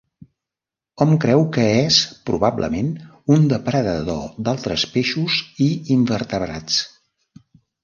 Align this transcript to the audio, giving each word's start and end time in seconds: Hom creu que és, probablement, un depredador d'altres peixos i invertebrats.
Hom 1.03 1.11
creu 1.25 1.43
que 1.57 1.65
és, 1.81 1.99
probablement, 2.29 2.89
un 3.37 3.45
depredador 3.53 4.25
d'altres 4.49 4.89
peixos 4.97 5.39
i 5.69 5.71
invertebrats. 5.99 6.83